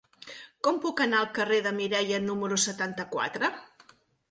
[0.67, 3.55] Com puc anar al carrer de Mireia número setanta-quatre?